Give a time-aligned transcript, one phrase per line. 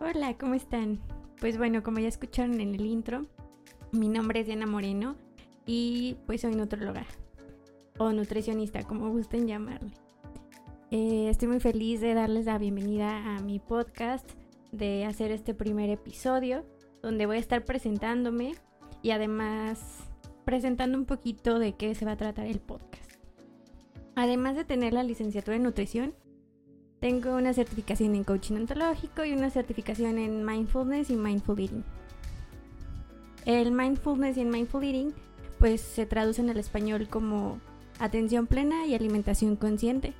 [0.00, 1.00] Hola, ¿cómo están?
[1.40, 3.26] Pues bueno, como ya escucharon en el intro,
[3.90, 5.16] mi nombre es Diana Moreno
[5.66, 7.04] y pues soy nutróloga
[7.98, 9.90] o nutricionista, como gusten llamarle.
[10.92, 14.30] Eh, estoy muy feliz de darles la bienvenida a mi podcast,
[14.70, 16.64] de hacer este primer episodio,
[17.02, 18.54] donde voy a estar presentándome
[19.02, 19.80] y además
[20.44, 23.10] presentando un poquito de qué se va a tratar el podcast.
[24.14, 26.14] Además de tener la licenciatura en nutrición,
[27.00, 31.84] tengo una certificación en coaching ontológico y una certificación en mindfulness y mindful eating.
[33.44, 35.14] El mindfulness y el mindful eating
[35.58, 37.60] pues se traducen al español como
[37.98, 40.12] atención plena y alimentación consciente.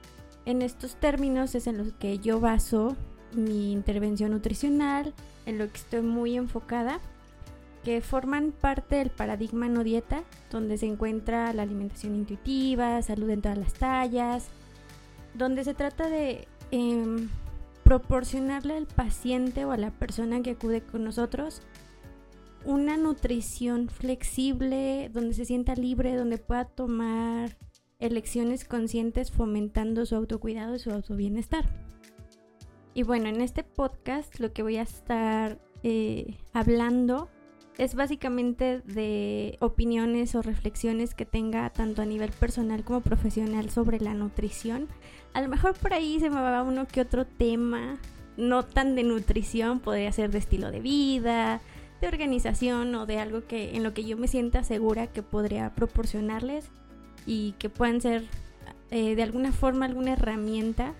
[0.47, 2.97] En estos términos es en los que yo baso
[3.35, 5.15] mi intervención nutricional,
[5.47, 7.01] en lo que estoy muy enfocada,
[7.85, 13.43] que forman parte del paradigma no dieta, donde se encuentra la alimentación intuitiva, salud en
[13.43, 14.49] todas las tallas,
[15.35, 17.29] donde se trata de Em,
[17.85, 21.63] proporcionarle al paciente o a la persona que acude con nosotros
[22.67, 27.57] una nutrición flexible, donde se sienta libre, donde pueda tomar
[27.99, 31.65] elecciones conscientes fomentando su autocuidado y su autobienestar.
[32.93, 37.31] Y bueno, en este podcast lo que voy a estar eh, hablando
[37.79, 44.01] es básicamente de opiniones o reflexiones que tenga tanto a nivel personal como profesional sobre
[44.01, 44.89] la nutrición.
[45.33, 47.99] A lo mejor por ahí se me va uno que otro tema,
[48.37, 51.61] no tan de nutrición, podría ser de estilo de vida,
[52.01, 55.73] de organización o de algo que en lo que yo me sienta segura que podría
[55.77, 56.71] proporcionarles
[57.27, 58.25] y que puedan ser
[58.91, 60.95] eh, de alguna forma alguna herramienta,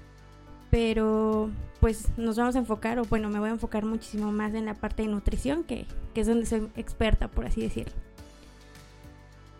[0.71, 4.67] pero pues nos vamos a enfocar, o bueno, me voy a enfocar muchísimo más en
[4.67, 7.93] la parte de nutrición, que, es donde soy experta, por así decirlo.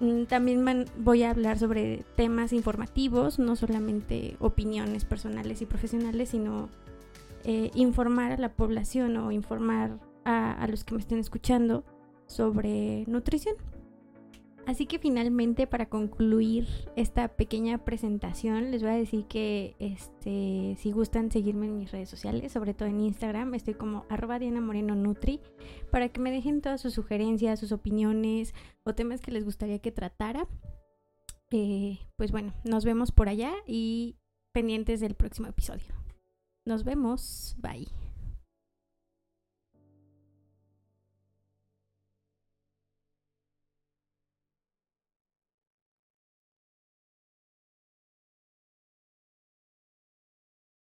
[0.01, 6.69] Mm, también voy a hablar sobre temas informativos, no solamente opiniones personales y profesionales, sino
[7.45, 11.85] eh, informar a la población o informar a los que me estén escuchando
[12.27, 13.57] sobre nutrición.
[14.69, 20.93] Así que finalmente para concluir esta pequeña presentación les voy a decir que este, si
[20.93, 24.95] gustan seguirme en mis redes sociales, sobre todo en Instagram, estoy como arroba Diana Moreno
[24.95, 25.41] Nutri,
[25.91, 28.53] para que me dejen todas sus sugerencias, sus opiniones
[28.85, 30.47] o temas que les gustaría que tratara.
[31.51, 34.17] Eh, pues bueno, nos vemos por allá y
[34.53, 35.95] pendientes del próximo episodio.
[36.67, 37.89] Nos vemos, bye.